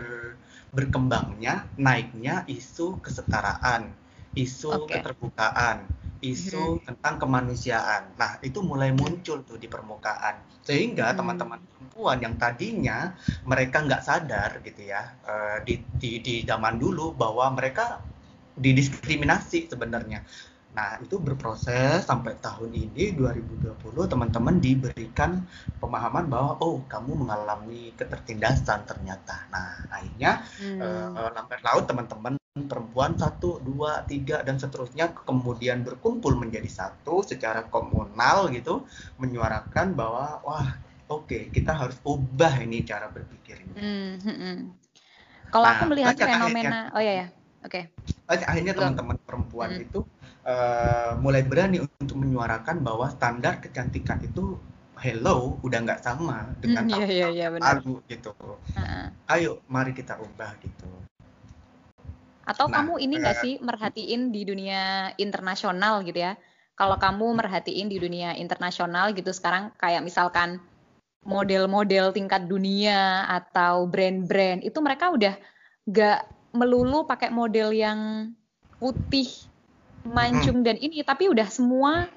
berkembangnya 0.68 1.64
naiknya 1.80 2.44
isu 2.44 3.00
kesetaraan, 3.00 3.88
isu 4.36 4.84
Oke. 4.84 5.00
keterbukaan 5.00 5.88
isu 6.22 6.82
tentang 6.86 7.14
kemanusiaan. 7.22 8.02
Nah, 8.18 8.32
itu 8.42 8.58
mulai 8.60 8.90
muncul 8.90 9.42
tuh 9.46 9.58
di 9.62 9.68
permukaan. 9.70 10.36
Sehingga 10.66 11.14
Hmm. 11.14 11.18
teman-teman 11.18 11.60
perempuan 11.72 12.18
yang 12.20 12.34
tadinya 12.36 13.14
mereka 13.46 13.80
nggak 13.86 14.02
sadar 14.04 14.50
gitu 14.66 14.82
ya 14.92 15.02
eh, 15.24 15.56
di, 15.66 15.74
di 16.00 16.10
di 16.20 16.34
zaman 16.44 16.76
dulu 16.76 17.14
bahwa 17.16 17.46
mereka 17.56 18.02
didiskriminasi 18.58 19.70
sebenarnya. 19.70 20.20
Nah, 20.76 21.00
itu 21.02 21.16
berproses 21.18 22.04
sampai 22.06 22.38
tahun 22.38 22.70
ini 22.70 23.16
2020 23.18 24.04
teman-teman 24.06 24.60
diberikan 24.62 25.42
pemahaman 25.82 26.28
bahwa 26.30 26.52
oh, 26.62 26.84
kamu 26.86 27.24
mengalami 27.26 27.90
ketertindasan 27.98 28.84
ternyata. 28.86 29.48
Nah, 29.54 29.88
akhirnya 29.90 30.44
Hmm. 30.58 30.80
eh, 30.82 31.30
lambat 31.34 31.60
laut 31.66 31.84
teman-teman 31.90 32.37
perempuan 32.66 33.14
satu, 33.14 33.62
dua, 33.62 34.02
tiga 34.10 34.42
dan 34.42 34.58
seterusnya 34.58 35.14
kemudian 35.28 35.86
berkumpul 35.86 36.34
menjadi 36.34 36.66
satu 36.66 37.22
secara 37.22 37.62
komunal 37.70 38.50
gitu 38.50 38.82
menyuarakan 39.22 39.94
bahwa 39.94 40.42
wah 40.42 40.68
oke 41.06 41.52
kita 41.54 41.72
harus 41.76 41.96
ubah 42.02 42.58
ini 42.64 42.82
cara 42.82 43.06
berpikir 43.12 43.62
ini. 43.62 43.74
Hmm. 43.78 44.74
Kalau 45.52 45.64
Nah, 45.64 45.72
aku 45.78 45.84
melihat 45.88 46.14
fenomena, 46.18 46.80
oh 46.92 47.00
ya 47.00 47.12
ya, 47.24 47.26
oke. 47.64 47.80
Akhirnya 48.28 48.48
akhirnya 48.52 48.72
teman-teman 48.76 49.16
perempuan 49.24 49.70
Hmm. 49.72 49.84
itu 49.84 50.00
eh, 50.48 51.12
mulai 51.20 51.42
berani 51.44 51.78
untuk 51.84 52.16
menyuarakan 52.16 52.80
bahwa 52.80 53.06
standar 53.12 53.60
kecantikan 53.60 54.18
itu 54.24 54.56
hello 54.98 55.56
udah 55.62 55.78
nggak 55.84 56.00
sama 56.02 56.50
dengan 56.58 56.88
Hmm, 56.88 56.96
iya 57.12 57.28
iya 57.32 57.46
iya 57.52 57.60
lalu 57.60 58.00
gitu. 58.08 58.32
Heeh. 58.76 59.06
Ayo 59.28 59.60
mari 59.68 59.92
kita 59.92 60.16
ubah 60.20 60.56
gitu. 60.64 60.88
Atau 62.48 62.72
Nah, 62.72 62.80
kamu 62.80 62.92
ini 63.04 63.14
nggak 63.20 63.36
eh, 63.36 63.42
sih 63.44 63.54
merhatiin 63.60 64.32
di 64.32 64.42
dunia 64.48 65.12
internasional 65.20 66.00
gitu 66.02 66.16
ya? 66.16 66.32
Kalau 66.72 66.96
kamu 66.96 67.36
merhatiin 67.36 67.92
di 67.92 67.98
dunia 68.00 68.32
internasional 68.38 69.12
gitu 69.12 69.28
sekarang 69.34 69.74
kayak 69.76 70.00
misalkan 70.00 70.62
model-model 71.28 72.16
tingkat 72.16 72.48
dunia 72.48 73.28
atau 73.28 73.84
brand-brand 73.84 74.64
itu 74.64 74.78
mereka 74.80 75.12
udah 75.12 75.34
nggak 75.84 76.18
melulu 76.56 77.04
pakai 77.04 77.28
model 77.28 77.76
yang 77.76 78.32
putih, 78.80 79.28
mancung 80.06 80.64
dan 80.64 80.80
ini, 80.80 81.04
tapi 81.04 81.28
udah 81.28 81.44
semua 81.50 82.08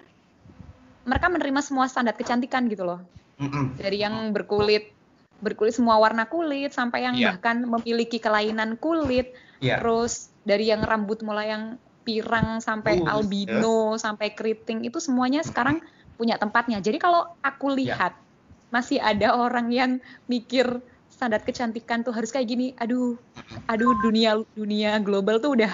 mereka 1.04 1.28
menerima 1.28 1.62
semua 1.66 1.90
standar 1.90 2.14
kecantikan 2.16 2.70
gitu 2.72 2.86
loh. 2.86 3.02
mm-mm. 3.42 3.76
Dari 3.76 4.00
yang 4.00 4.32
berkulit 4.32 5.00
berkulit 5.41 5.74
semua 5.74 5.98
warna 5.98 6.29
kulit 6.29 6.69
sampai 6.71 7.03
yang 7.10 7.15
Iya. 7.17 7.36
bahkan 7.36 7.65
memiliki 7.65 8.21
kelainan 8.21 8.77
kulit 8.77 9.33
Iya. 9.60 9.81
terus 9.81 10.31
dari 10.45 10.69
yang 10.69 10.86
rambut 10.86 11.19
mulai 11.25 11.50
yang 11.53 11.63
pirang 12.01 12.62
sampai 12.62 12.98
Uh, 13.01 13.13
albino 13.13 13.93
sampai 13.98 14.33
keriting 14.33 14.81
itu 14.86 14.98
semuanya 14.98 15.41
sekarang 15.45 15.77
punya 16.17 16.38
tempatnya. 16.38 16.81
Jadi 16.81 16.98
kalau 16.98 17.25
aku 17.41 17.74
Ya. 17.74 17.77
lihat 17.77 18.13
masih 18.74 18.98
ada 19.01 19.36
orang 19.36 19.67
yang 19.74 19.91
mikir 20.25 20.65
standar 21.10 21.41
kecantikan 21.45 22.01
tuh 22.05 22.13
harus 22.15 22.33
kayak 22.33 22.48
gini. 22.50 22.74
Aduh, 22.77 23.17
aduh 23.69 23.93
dunia 24.01 24.38
dunia 24.57 24.98
global 25.01 25.38
tuh 25.43 25.53
udah 25.57 25.74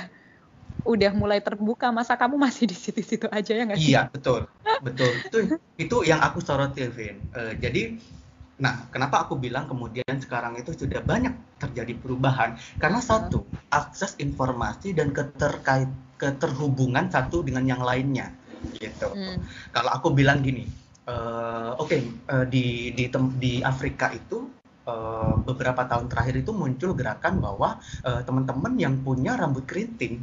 udah 0.88 1.12
mulai 1.16 1.40
terbuka. 1.44 1.92
Masa 1.92 2.16
kamu 2.16 2.36
masih 2.40 2.68
di 2.72 2.76
situ-situ 2.76 3.28
aja 3.32 3.52
ya 3.56 3.64
nggak 3.68 3.80
sih? 3.80 3.92
Iya, 3.92 4.08
betul. 4.12 4.48
Betul. 4.84 5.12
Itu 5.28 5.38
itu 5.78 5.96
yang 6.08 6.20
aku 6.24 6.40
soroti, 6.44 6.88
Vin. 6.92 7.28
Eh, 7.32 7.54
jadi 7.60 8.00
nah, 8.58 8.90
kenapa 8.90 9.26
aku 9.26 9.38
bilang 9.38 9.70
kemudian 9.70 10.18
sekarang 10.18 10.58
itu 10.58 10.74
sudah 10.74 11.02
banyak 11.02 11.34
terjadi 11.62 11.94
perubahan? 11.98 12.58
Karena 12.82 13.00
satu, 13.02 13.46
akses 13.70 14.18
informasi 14.18 14.94
dan 14.98 15.14
keterkait 15.14 15.90
keterhubungan 16.18 17.08
satu 17.14 17.46
dengan 17.46 17.64
yang 17.66 17.82
lainnya 17.86 18.34
gitu. 18.82 19.14
Hmm. 19.14 19.38
Kalau 19.70 19.92
aku 19.94 20.12
bilang 20.18 20.42
gini, 20.42 20.66
eh, 21.06 21.72
oke 21.78 21.98
eh, 22.02 22.46
di 22.50 22.92
di 22.98 23.06
tem- 23.08 23.38
di 23.38 23.62
Afrika 23.62 24.10
itu 24.10 24.57
eh, 24.92 25.34
beberapa 25.48 25.82
tahun 25.92 26.06
terakhir 26.12 26.36
itu 26.44 26.52
muncul 26.62 26.92
gerakan 27.00 27.34
bahwa 27.46 27.70
eh, 28.08 28.22
teman-teman 28.28 28.74
yang 28.84 28.96
punya 29.06 29.32
rambut 29.42 29.64
keriting 29.70 30.16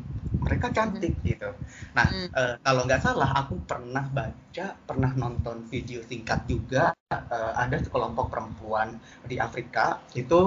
mereka 0.44 0.66
cantik 0.76 1.14
gitu. 1.24 1.50
Nah 1.96 2.06
Hmm. 2.10 2.28
eh, 2.38 2.54
kalau 2.64 2.80
nggak 2.86 3.00
salah 3.06 3.30
aku 3.40 3.54
pernah 3.70 4.04
baca, 4.18 4.66
pernah 4.88 5.10
nonton 5.22 5.56
video 5.72 6.00
singkat 6.10 6.40
juga 6.50 6.92
eh, 7.12 7.52
ada 7.64 7.76
sekelompok 7.80 8.26
perempuan 8.32 8.88
di 9.30 9.36
Afrika 9.40 10.00
itu 10.18 10.40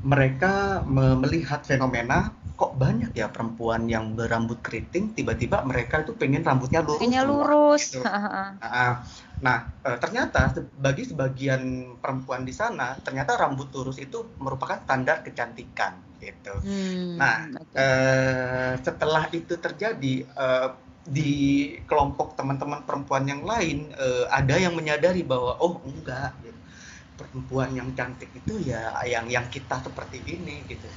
mereka 0.00 0.80
me- 0.88 1.18
melihat 1.22 1.60
fenomena 1.64 2.32
kok 2.56 2.76
banyak 2.76 3.12
ya 3.16 3.26
perempuan 3.32 3.88
yang 3.88 4.12
berambut 4.18 4.60
keriting 4.60 5.16
tiba-tiba 5.16 5.64
mereka 5.64 6.04
itu 6.04 6.12
pengen 6.20 6.42
rambutnya 6.44 6.80
lurus 6.84 7.16
semua, 7.20 7.48
lurus. 7.48 7.82
gitu. 7.84 8.00
Nah, 8.60 9.00
nah, 9.46 9.58
eh, 9.86 9.98
ternyata 10.02 10.52
bagi 10.86 11.02
sebagian 11.10 11.62
perempuan 12.02 12.42
di 12.48 12.52
sana, 12.60 13.00
ternyata 13.04 13.32
rambut 13.42 13.68
lurus 13.76 13.98
itu 14.06 14.18
merupakan 14.44 14.78
standar 14.84 15.16
kecantikan 15.26 15.94
gitu. 16.20 16.54
Hmm, 16.62 17.20
Nah, 17.20 17.36
oke. 17.60 17.80
Eh, 17.84 18.72
setelah 18.86 19.24
itu 19.38 19.54
terjadi 19.66 20.14
eh, 20.26 20.68
di 21.16 21.32
kelompok 21.88 22.34
teman-teman 22.38 22.82
perempuan 22.88 23.24
yang 23.32 23.42
lain 23.46 23.78
eh, 23.94 24.24
ada 24.28 24.54
yang 24.64 24.74
menyadari 24.78 25.22
bahwa 25.32 25.52
oh 25.64 25.74
enggak 25.86 26.30
gitu. 26.44 26.58
perempuan 27.18 27.70
yang 27.78 27.90
cantik 27.98 28.30
itu 28.40 28.54
ya 28.70 28.96
yang 29.06 29.26
yang 29.28 29.46
kita 29.54 29.76
seperti 29.86 30.18
ini 30.36 30.64
gitu. 30.72 30.88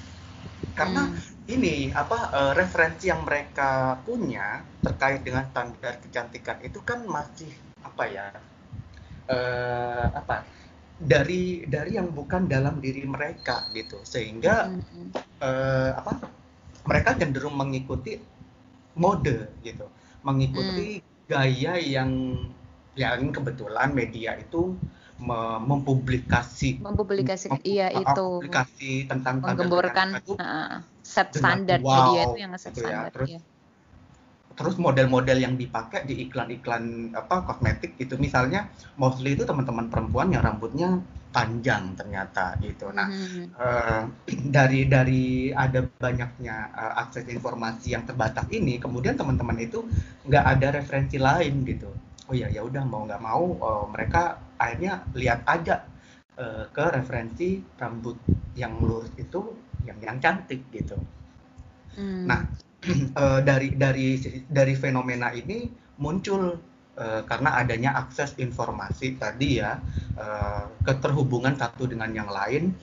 Karena 0.80 1.04
Hmm. 1.06 1.18
ini 1.56 1.76
apa 1.94 2.18
eh, 2.40 2.54
referensi 2.60 3.06
yang 3.12 3.22
mereka 3.28 3.70
punya 4.08 4.46
terkait 4.86 5.22
dengan 5.28 5.46
standar 5.52 5.94
kecantikan 6.04 6.58
itu 6.68 6.80
kan 6.90 7.00
masih 7.06 7.52
apa 7.84 8.04
ya 8.08 8.26
eh, 9.30 10.06
apa 10.20 10.36
dari 11.00 11.68
dari 11.68 12.00
yang 12.00 12.10
bukan 12.16 12.48
dalam 12.48 12.80
diri 12.80 13.04
mereka 13.04 13.68
gitu 13.76 14.00
sehingga 14.08 14.72
Hmm, 14.72 14.82
hmm. 14.92 15.10
eh, 15.44 15.92
apa 16.00 16.12
mereka 16.88 17.10
cenderung 17.20 17.56
mengikuti 17.56 18.20
mode 18.96 19.38
gitu 19.64 19.86
mengikuti 20.24 21.02
gaya 21.28 21.80
yang 21.80 22.12
yang 22.94 23.34
kebetulan 23.34 23.90
media 23.92 24.38
itu 24.38 24.78
me- 25.18 25.62
mempublikasi 25.66 26.78
mempublikasikan 26.84 27.58
mem- 27.58 27.68
iya 27.68 27.88
uh, 27.90 28.02
itu 28.04 28.24
publikasi 28.38 28.92
tentang 29.10 29.36
menggemborkan 29.42 30.08
itu 30.22 30.34
uh, 30.38 30.84
set 31.02 31.28
standar 31.34 31.80
wow, 31.82 31.98
media 31.98 32.22
itu 32.30 32.38
yang 32.44 32.52
set 32.56 32.74
gitu 32.76 32.82
ya. 32.86 33.10
standar 33.10 33.12
Terus 33.16 33.30
iya. 33.34 33.40
Terus 34.58 34.76
model-model 34.78 35.38
yang 35.46 35.56
dipakai 35.58 36.06
di 36.10 36.16
iklan-iklan 36.30 36.84
apa 37.22 37.36
kosmetik 37.48 37.92
itu 38.04 38.16
misalnya 38.26 38.70
mostly 39.02 39.34
itu 39.36 39.44
teman-teman 39.50 39.90
perempuan 39.92 40.28
yang 40.34 40.44
rambutnya 40.46 40.90
panjang 41.34 41.84
ternyata 41.98 42.46
gitu 42.62 42.94
nah 42.94 43.10
Mhm. 43.10 43.44
eh, 43.58 44.04
dari 44.56 44.80
dari 44.96 45.24
ada 45.66 45.82
banyaknya 46.06 46.56
eh, 46.82 46.94
akses 47.04 47.26
informasi 47.30 47.88
yang 47.98 48.04
terbatas 48.10 48.46
ini 48.54 48.78
kemudian 48.78 49.16
teman-teman 49.20 49.58
itu 49.68 49.80
nggak 50.30 50.46
ada 50.54 50.68
referensi 50.78 51.18
lain 51.18 51.54
gitu 51.72 51.90
oh 52.30 52.36
ya 52.42 52.48
ya 52.56 52.62
udah 52.70 52.84
mau 52.86 53.02
nggak 53.10 53.22
mau 53.30 53.44
eh, 53.68 53.86
mereka 53.94 54.22
akhirnya 54.62 54.94
lihat 55.18 55.40
aja 55.56 55.76
eh, 56.44 56.66
ke 56.76 56.86
referensi 56.98 57.50
rambut 57.82 58.18
yang 58.62 58.74
lurus 58.86 59.12
itu 59.18 59.42
yang 59.88 59.98
yang 60.08 60.18
cantik 60.24 60.62
gitu 60.70 60.98
Hmm. 61.96 62.26
Nah, 62.26 62.42
eh, 63.24 63.40
dari 63.44 63.68
dari 63.76 64.08
dari 64.50 64.74
fenomena 64.76 65.32
ini 65.32 65.68
muncul 66.04 66.58
eh, 67.00 67.22
karena 67.30 67.50
adanya 67.62 67.92
akses 68.02 68.36
informasi 68.40 69.16
tadi 69.20 69.50
ya, 69.64 69.80
eh, 70.20 70.66
keterhubungan 70.86 71.56
satu 71.58 71.88
dengan 71.90 72.12
yang 72.14 72.30
lain. 72.30 72.74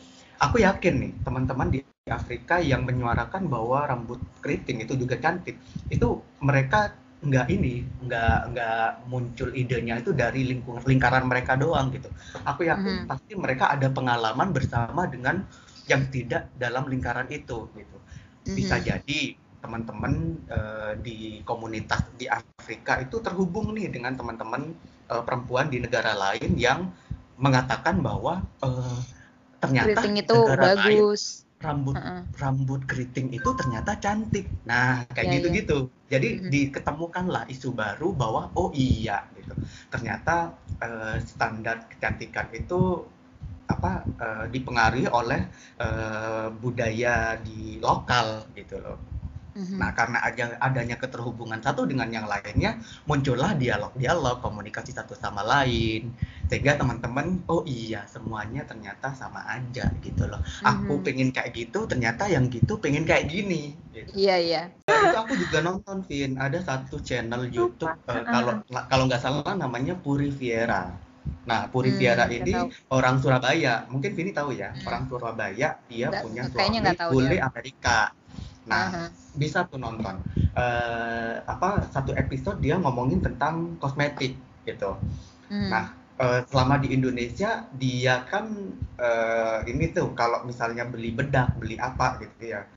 Aku 0.41 0.57
yakin 0.63 0.95
nih 1.03 1.13
teman-teman 1.27 1.69
di 1.69 1.79
Afrika 2.09 2.59
yang 2.65 2.89
menyuarakan 2.89 3.47
bahwa 3.53 3.85
rambut 3.85 4.19
keriting 4.41 4.81
itu 4.83 4.97
juga 4.97 5.21
cantik, 5.21 5.61
itu 5.93 6.09
mereka 6.41 6.97
nggak 7.21 7.47
ini, 7.53 7.85
nggak 8.09 8.37
nggak 8.57 8.85
muncul 9.13 9.53
idenya 9.53 10.01
itu 10.01 10.17
dari 10.17 10.49
lingkungan 10.49 10.81
lingkaran 10.89 11.29
mereka 11.29 11.53
doang 11.61 11.93
gitu. 11.93 12.09
Aku 12.49 12.65
yakin 12.65 13.05
Mhm. 13.05 13.07
pasti 13.07 13.33
mereka 13.37 13.69
ada 13.77 13.93
pengalaman 13.93 14.49
bersama 14.57 15.05
dengan 15.05 15.45
yang 15.85 16.09
tidak 16.09 16.49
dalam 16.57 16.87
lingkaran 16.89 17.29
itu 17.29 17.69
gitu 17.77 17.97
bisa 18.57 18.79
Mhm. 18.79 18.85
jadi 18.85 19.21
teman-teman 19.61 20.41
eh, 20.49 20.93
di 21.05 21.19
komunitas 21.45 22.05
di 22.17 22.27
Afrika 22.27 22.99
itu 23.01 23.21
terhubung 23.21 23.77
nih 23.77 23.93
dengan 23.93 24.17
teman-teman 24.17 24.73
uh, 25.11 25.23
perempuan 25.27 25.67
di 25.69 25.83
negara 25.83 26.15
lain 26.15 26.55
yang 26.55 26.95
mengatakan 27.41 27.99
bahwa 27.99 28.47
uh, 28.63 29.01
ternyata 29.59 29.99
keriting 29.99 30.23
itu 30.23 30.37
bagus 30.55 31.23
lain, 31.45 31.61
rambut 31.61 31.97
uh 31.97 32.01
-uh. 32.01 32.21
rambut 32.41 32.81
keriting 32.89 33.29
itu 33.35 33.51
ternyata 33.53 33.97
cantik 34.01 34.49
nah 34.65 35.05
kayak 35.13 35.27
yeah, 35.27 35.35
gitu-gitu 35.41 35.79
yeah. 35.89 36.09
jadi 36.17 36.29
mm 36.29 36.39
-hmm. 36.41 36.51
diketemukanlah 36.53 37.45
isu 37.53 37.77
baru 37.77 38.17
bahwa 38.17 38.49
oh 38.57 38.73
iya 38.73 39.29
gitu 39.37 39.53
ternyata 39.93 40.57
uh, 40.81 41.17
standar 41.21 41.85
kecantikan 41.91 42.49
itu 42.57 43.05
apa 43.69 44.03
uh, 44.19 44.45
dipengaruhi 44.51 45.07
oleh 45.13 45.47
uh, 45.79 46.51
budaya 46.59 47.39
di 47.39 47.79
lokal 47.79 48.49
gitu 48.57 48.81
loh 48.81 49.10
hmm 49.61 49.79
Nah, 49.81 49.97
karena 49.97 50.19
ada, 50.21 50.45
adanya 50.61 50.97
keterhubungan 51.01 51.61
satu 51.61 51.89
dengan 51.89 52.09
yang 52.13 52.29
lainnya, 52.29 52.77
muncullah 53.09 53.57
dialog-dialog, 53.57 54.45
komunikasi 54.45 54.93
satu 54.93 55.17
sama 55.17 55.41
lain, 55.41 56.13
sehingga 56.53 56.77
teman-teman, 56.77 57.41
oh 57.49 57.65
iya, 57.65 58.05
semuanya 58.05 58.65
ternyata 58.69 59.17
sama 59.17 59.41
aja 59.49 59.89
gitu 60.05 60.29
loh. 60.29 60.41
Mm-hmm. 60.41 60.69
Aku 60.69 60.93
pengen 61.01 61.29
kayak 61.33 61.57
gitu, 61.57 61.89
ternyata 61.89 62.29
yang 62.29 62.53
gitu 62.53 62.77
pengen 62.77 63.09
kayak 63.09 63.33
gini. 63.33 63.73
Gitu. 63.93 64.11
Iya 64.13 64.37
iya. 64.37 64.63
Nah, 64.85 65.01
itu 65.01 65.17
aku 65.17 65.33
juga 65.37 65.59
nonton, 65.65 66.05
Vin. 66.05 66.37
Ada 66.37 66.61
satu 66.61 67.01
channel 67.01 67.49
YouTube 67.49 67.97
uh, 68.05 68.25
kalau 68.29 68.61
kalau 68.69 69.05
nggak 69.09 69.23
salah 69.23 69.55
namanya 69.57 69.97
Puri 69.97 70.29
Viera. 70.29 70.93
Nah, 71.49 71.67
Puri 71.73 71.91
hmm, 71.91 71.99
Viera 71.99 72.25
ini 72.29 72.53
tahu. 72.53 72.69
orang 72.93 73.17
Surabaya. 73.19 73.89
Mungkin 73.89 74.13
Vini 74.13 74.31
tahu 74.31 74.53
ya, 74.55 74.71
hmm. 74.71 74.87
orang 74.87 75.05
Surabaya 75.09 75.69
dia 75.89 76.07
Nggak, 76.13 76.23
punya 76.23 76.43
suami 76.49 76.79
bule 77.11 77.37
Amerika. 77.41 78.13
Nah, 78.69 78.85
uh 78.87 78.89
-huh. 78.93 79.09
bisa 79.41 79.65
tuh 79.69 79.81
nonton. 79.81 80.21
Uh, 80.53 81.41
apa 81.49 81.89
satu 81.89 82.13
episode 82.13 82.61
dia 82.61 82.77
ngomongin 82.77 83.25
tentang 83.25 83.81
kosmetik 83.81 84.37
gitu. 84.69 84.99
Hmm. 85.49 85.71
Nah, 85.73 85.85
uh, 86.21 86.45
selama 86.45 86.77
di 86.83 86.93
Indonesia 86.93 87.65
dia 87.81 88.27
kan 88.29 88.53
uh, 89.01 89.65
ini 89.65 89.95
tuh 89.97 90.13
kalau 90.13 90.45
misalnya 90.45 90.85
beli 90.85 91.15
bedak, 91.15 91.57
beli 91.57 91.81
apa 91.81 92.21
gitu 92.21 92.53
ya. 92.53 92.69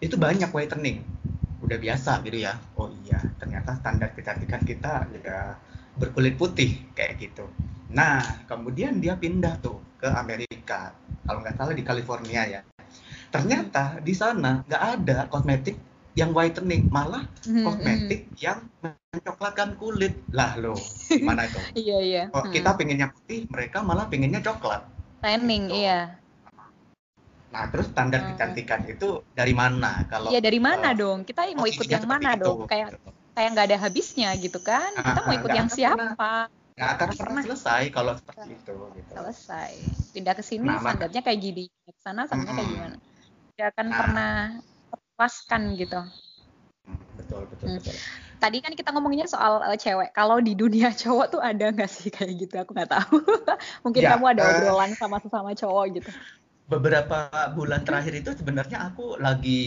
Itu 0.00 0.16
banyak 0.16 0.48
whitening. 0.52 1.04
Udah 1.60 1.76
biasa 1.76 2.24
gitu 2.24 2.40
ya. 2.40 2.56
Oh 2.80 2.88
iya, 3.04 3.20
ternyata 3.36 3.76
standar 3.76 4.12
kecantikan 4.16 4.62
kita 4.64 5.04
ya 5.20 5.56
berkulit 5.96 6.36
putih 6.40 6.80
kayak 6.96 7.20
gitu. 7.20 7.44
Nah, 7.92 8.20
kemudian 8.48 9.00
dia 9.00 9.16
pindah 9.16 9.60
tuh 9.60 9.80
ke 10.00 10.08
Amerika. 10.08 10.92
Kalau 11.24 11.40
nggak 11.42 11.56
salah 11.56 11.74
di 11.74 11.84
California 11.84 12.44
ya 12.44 12.60
ternyata 13.30 13.98
di 14.00 14.14
sana 14.14 14.62
nggak 14.66 14.82
ada 14.98 15.18
kosmetik 15.28 15.76
yang 16.16 16.32
whitening 16.32 16.88
malah 16.88 17.28
hmm, 17.44 17.60
kosmetik 17.62 18.24
hmm. 18.32 18.40
yang 18.40 18.58
mencoklatkan 18.80 19.76
kulit. 19.76 20.16
Lah 20.32 20.56
lo 20.56 20.74
gimana 21.12 21.44
itu? 21.44 21.60
Iya 21.86 21.98
iya. 22.00 22.22
Kok 22.32 22.48
hmm. 22.48 22.54
kita 22.56 22.70
pengennya 22.74 23.06
putih 23.12 23.44
mereka 23.52 23.84
malah 23.84 24.08
pengennya 24.08 24.40
coklat. 24.40 24.82
Tanning 25.20 25.68
gitu. 25.68 25.84
iya. 25.84 26.16
Nah 27.52 27.62
terus 27.68 27.92
standar 27.92 28.24
hmm. 28.24 28.28
kecantikan 28.34 28.80
itu 28.88 29.20
dari 29.36 29.52
mana 29.52 30.08
kalau 30.08 30.32
iya 30.32 30.40
dari 30.40 30.58
mana 30.58 30.90
uh, 30.90 30.96
dong? 30.96 31.28
Kita 31.28 31.44
mau 31.52 31.68
ikut 31.68 31.84
yang 31.84 32.08
mana 32.08 32.32
itu, 32.32 32.42
dong? 32.42 32.58
Kayak 32.64 32.96
gitu. 32.96 33.08
kayak 33.36 33.48
nggak 33.52 33.66
ada 33.68 33.78
habisnya 33.84 34.28
gitu 34.40 34.58
kan? 34.64 34.90
Ah, 34.96 35.12
kita 35.12 35.20
mau 35.20 35.34
ikut 35.36 35.52
yang 35.52 35.68
siapa? 35.68 36.48
Nggak 36.76 36.90
akan 36.96 37.08
pernah 37.12 37.42
selesai 37.44 37.82
kalau 37.92 38.12
seperti 38.16 38.56
itu 38.56 38.72
gitu. 38.72 39.12
selesai. 39.12 39.70
Pindah 40.16 40.32
ke 40.32 40.40
sini 40.40 40.64
nah, 40.64 40.80
standarnya 40.80 41.20
kayak 41.20 41.40
gini. 41.44 41.64
Ke 41.68 41.92
sana 42.00 42.24
standarnya 42.24 42.56
kayak 42.56 42.72
gimana 42.72 42.96
tidak 43.56 43.72
akan 43.72 43.86
nah. 43.88 43.96
pernah 43.96 44.32
terpuaskan 44.92 45.62
gitu. 45.80 46.00
Betul, 47.16 47.42
betul, 47.48 47.66
hmm. 47.72 47.76
betul. 47.80 47.94
Tadi 48.36 48.60
kan 48.60 48.72
kita 48.76 48.92
ngomonginnya 48.92 49.32
soal 49.32 49.64
uh, 49.64 49.72
cewek. 49.80 50.12
Kalau 50.12 50.44
di 50.44 50.52
dunia 50.52 50.92
cowok 51.02 51.26
tuh 51.32 51.40
ada 51.40 51.72
nggak 51.72 51.88
sih 51.88 52.12
kayak 52.12 52.36
gitu? 52.36 52.54
Aku 52.60 52.76
nggak 52.76 52.92
tahu. 52.92 53.16
Mungkin 53.88 54.04
ya, 54.04 54.12
kamu 54.12 54.36
ada 54.36 54.42
uh, 54.44 54.50
obrolan 54.60 54.92
sama 54.92 55.16
sesama 55.24 55.56
cowok 55.56 55.84
gitu 55.96 56.12
beberapa 56.66 57.30
bulan 57.54 57.86
terakhir 57.86 58.26
itu 58.26 58.30
sebenarnya 58.34 58.90
aku 58.90 59.14
lagi 59.22 59.62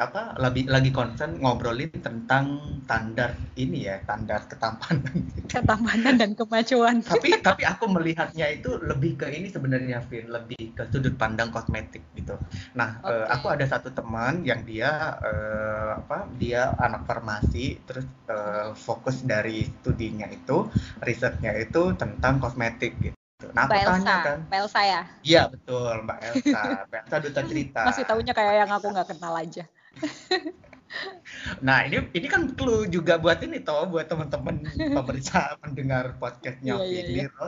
apa 0.00 0.32
lagi 0.40 0.64
lagi 0.64 0.88
concern 0.88 1.36
ngobrolin 1.36 1.92
tentang 2.00 2.56
standar 2.88 3.36
ini 3.60 3.84
ya 3.84 4.00
standar 4.08 4.48
ketampanan. 4.48 5.20
Ketampanan 5.52 6.16
dan 6.16 6.32
kemajuan 6.32 7.04
tapi 7.04 7.36
tapi 7.44 7.68
aku 7.68 7.92
melihatnya 7.92 8.48
itu 8.56 8.80
lebih 8.80 9.20
ke 9.20 9.28
ini 9.28 9.52
sebenarnya 9.52 10.00
Vin 10.08 10.32
lebih 10.32 10.72
ke 10.72 10.88
sudut 10.88 11.12
pandang 11.20 11.52
kosmetik 11.52 12.00
gitu. 12.16 12.40
Nah 12.72 13.04
okay. 13.04 13.12
uh, 13.12 13.16
eh, 13.20 13.26
aku 13.36 13.46
ada 13.52 13.64
satu 13.68 13.92
teman 13.92 14.40
yang 14.40 14.64
dia 14.64 15.20
uh, 15.20 16.00
apa 16.00 16.24
dia 16.40 16.72
anak 16.80 17.04
farmasi 17.04 17.84
terus 17.84 18.08
uh, 18.32 18.72
fokus 18.72 19.20
dari 19.28 19.68
studinya 19.68 20.24
itu 20.32 20.72
risetnya 21.04 21.52
itu 21.52 21.92
tentang 22.00 22.40
kosmetik 22.40 22.96
gitu 23.04 23.19
Nah, 23.56 23.64
Mbak 23.66 23.78
Elsa, 23.80 23.96
tanya 23.96 24.16
kan. 24.20 24.38
Mbak 24.46 24.58
Elsa 24.60 24.80
ya? 24.84 25.02
Iya, 25.24 25.42
betul, 25.48 25.94
Mbak 26.04 26.18
Elsa. 26.20 26.62
Mbak 26.88 27.00
Elsa 27.06 27.16
duta 27.24 27.40
cerita. 27.48 27.80
Masih 27.88 28.04
tahunya 28.04 28.32
kayak 28.36 28.54
yang 28.66 28.70
aku 28.70 28.86
nggak 28.92 29.08
kenal 29.16 29.32
aja. 29.32 29.64
nah, 31.66 31.78
ini 31.86 31.96
ini 32.12 32.26
kan 32.28 32.52
clue 32.52 32.86
juga 32.90 33.16
buat 33.16 33.40
ini 33.40 33.62
toh, 33.64 33.88
buat 33.88 34.06
teman-teman 34.06 34.60
pemeriksa 34.76 35.56
mendengar 35.64 36.12
podcastnya 36.22 36.76
iya, 36.84 37.00
iya, 37.00 37.26
iya. 37.26 37.46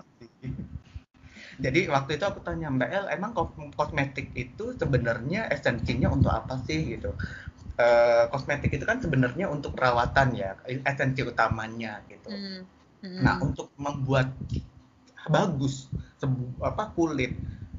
Jadi 1.61 1.87
waktu 1.92 2.16
itu 2.16 2.24
aku 2.24 2.40
tanya 2.40 2.72
Mbak 2.72 2.90
El, 2.90 3.05
emang 3.12 3.37
kosmetik 3.76 4.33
itu 4.33 4.72
sebenarnya 4.74 5.52
esensinya 5.52 6.09
untuk 6.09 6.33
apa 6.33 6.57
sih 6.64 6.96
gitu? 6.96 7.12
Uh, 7.76 8.28
kosmetik 8.33 8.72
itu 8.72 8.85
kan 8.85 9.00
sebenarnya 9.00 9.48
untuk 9.48 9.76
perawatan 9.76 10.33
ya, 10.33 10.57
esensi 10.64 11.20
utamanya 11.22 12.00
gitu. 12.09 12.33
Hmm. 12.33 12.61
Hmm. 13.05 13.20
Nah, 13.20 13.35
untuk 13.42 13.68
membuat 13.76 14.33
bagus 15.31 15.87
apa 16.63 16.95
kulit 16.95 17.35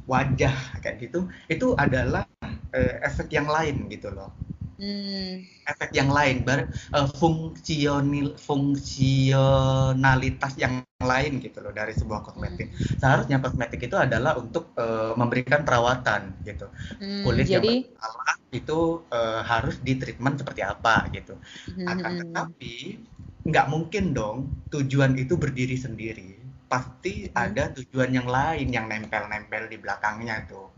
wajah 0.08 0.56
kayak 0.84 1.00
gitu 1.00 1.28
itu 1.48 1.76
adalah 1.80 2.28
uh, 2.44 2.94
efek 3.08 3.32
yang 3.32 3.48
lain 3.48 3.88
gitu 3.88 4.12
loh 4.12 4.36
hmm. 4.84 5.48
efek 5.68 5.92
yang 5.96 6.12
lain 6.12 6.44
bar 6.44 6.68
uh, 6.92 7.08
fungsionil 7.16 8.36
fungsionalitas 8.36 10.60
yang 10.60 10.84
lain 11.04 11.40
gitu 11.40 11.60
loh 11.64 11.72
dari 11.72 11.96
sebuah 11.96 12.24
kosmetik 12.28 12.68
hmm. 12.72 13.00
seharusnya 13.00 13.40
kosmetik 13.40 13.88
itu 13.88 13.96
adalah 13.96 14.36
untuk 14.36 14.76
uh, 14.76 15.16
memberikan 15.16 15.64
perawatan 15.64 16.36
gitu 16.44 16.68
hmm, 17.00 17.24
kulit 17.24 17.48
jadi... 17.48 17.56
yang 17.56 17.64
bermasalah 17.96 18.36
itu 18.54 19.02
uh, 19.10 19.42
harus 19.42 19.82
di 19.82 19.98
treatment 19.98 20.38
seperti 20.38 20.62
apa 20.62 21.10
gitu 21.16 21.34
hmm. 21.74 21.88
akan 21.88 22.04
hmm, 22.04 22.20
hmm. 22.20 22.28
tetapi 22.28 23.00
nggak 23.44 23.68
mungkin 23.68 24.16
dong 24.16 24.48
tujuan 24.72 25.20
itu 25.20 25.36
berdiri 25.36 25.76
sendiri 25.76 26.43
pasti 26.74 27.30
hmm. 27.30 27.38
ada 27.38 27.70
tujuan 27.78 28.10
yang 28.10 28.26
lain 28.26 28.74
yang 28.74 28.90
nempel-nempel 28.90 29.70
di 29.70 29.78
belakangnya 29.78 30.50
tuh 30.50 30.74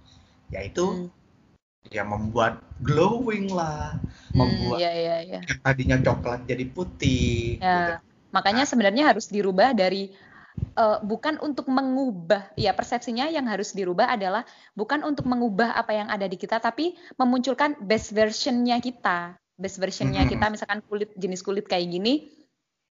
yaitu 0.52 1.08
hmm. 1.08 1.08
ya 1.88 2.04
membuat 2.04 2.60
glowing 2.84 3.48
lah 3.48 3.96
hmm, 3.96 4.36
membuat 4.36 4.84
ya, 4.84 4.92
ya, 4.92 5.18
ya. 5.24 5.40
yang 5.40 5.60
tadinya 5.64 5.98
coklat 6.04 6.44
jadi 6.44 6.68
putih 6.68 7.64
ya. 7.64 7.64
gitu. 7.64 7.94
makanya 8.36 8.68
nah. 8.68 8.70
sebenarnya 8.76 9.04
harus 9.08 9.32
dirubah 9.32 9.72
dari 9.72 10.12
uh, 10.76 11.00
bukan 11.00 11.40
untuk 11.40 11.72
mengubah 11.72 12.52
ya 12.60 12.76
persepsinya 12.76 13.32
yang 13.32 13.48
harus 13.48 13.72
dirubah 13.72 14.12
adalah 14.12 14.44
bukan 14.76 15.00
untuk 15.08 15.24
mengubah 15.32 15.80
apa 15.80 15.96
yang 15.96 16.12
ada 16.12 16.28
di 16.28 16.36
kita 16.36 16.60
tapi 16.60 17.00
memunculkan 17.16 17.80
best 17.80 18.12
versionnya 18.12 18.84
kita 18.84 19.40
best 19.56 19.80
versionnya 19.80 20.28
hmm. 20.28 20.32
kita 20.36 20.46
misalkan 20.52 20.84
kulit 20.92 21.16
jenis 21.16 21.40
kulit 21.40 21.72
kayak 21.72 21.88
gini 21.88 22.28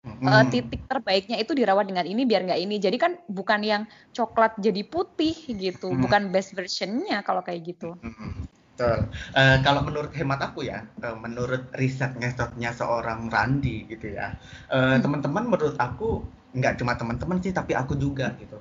hmm. 0.04 0.28
uh, 0.28 0.44
titik 0.52 0.84
terbaiknya 0.86 1.40
itu 1.40 1.56
dirawat 1.56 1.88
dengan 1.88 2.04
ini 2.04 2.28
biar 2.28 2.44
nggak 2.44 2.60
ini. 2.60 2.76
Jadi 2.78 2.96
kan 3.00 3.16
bukan 3.26 3.60
yang 3.64 3.82
coklat 4.12 4.54
jadi 4.60 4.84
putih 4.84 5.34
gitu, 5.34 5.90
hmm. 5.90 6.04
bukan 6.04 6.22
best 6.30 6.52
versionnya 6.52 7.24
kalau 7.24 7.40
kayak 7.40 7.74
gitu. 7.74 7.96
Hmm. 8.04 8.46
Betul. 8.74 9.06
Uh, 9.38 9.56
kalau 9.62 9.86
menurut 9.86 10.10
hemat 10.18 10.40
aku 10.42 10.66
ya, 10.66 10.82
uh, 11.06 11.14
menurut 11.14 11.70
riset 11.78 12.10
ngesotnya 12.18 12.74
seorang 12.74 13.30
Randi 13.30 13.86
gitu 13.86 14.18
ya, 14.18 14.34
uh, 14.70 14.94
hmm. 14.94 15.02
teman-teman 15.02 15.44
menurut 15.46 15.78
aku 15.78 16.26
nggak 16.54 16.82
cuma 16.82 16.98
teman-teman 16.98 17.38
sih, 17.42 17.54
tapi 17.54 17.74
aku 17.78 17.94
juga 17.94 18.34
gitu. 18.38 18.58